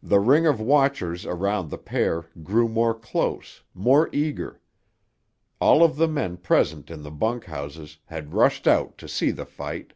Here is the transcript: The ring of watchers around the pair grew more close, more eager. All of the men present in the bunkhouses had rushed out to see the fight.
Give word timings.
The 0.00 0.20
ring 0.20 0.46
of 0.46 0.60
watchers 0.60 1.26
around 1.26 1.68
the 1.70 1.76
pair 1.76 2.26
grew 2.44 2.68
more 2.68 2.94
close, 2.94 3.64
more 3.74 4.08
eager. 4.12 4.60
All 5.60 5.82
of 5.82 5.96
the 5.96 6.06
men 6.06 6.36
present 6.36 6.92
in 6.92 7.02
the 7.02 7.10
bunkhouses 7.10 7.98
had 8.04 8.34
rushed 8.34 8.68
out 8.68 8.96
to 8.98 9.08
see 9.08 9.32
the 9.32 9.44
fight. 9.44 9.94